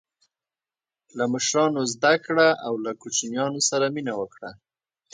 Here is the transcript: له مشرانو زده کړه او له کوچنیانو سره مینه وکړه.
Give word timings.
له 1.17 1.25
مشرانو 1.33 1.81
زده 1.93 2.13
کړه 2.25 2.47
او 2.67 2.73
له 2.85 2.91
کوچنیانو 3.01 3.59
سره 3.69 3.85
مینه 3.95 4.13
وکړه. 4.17 4.51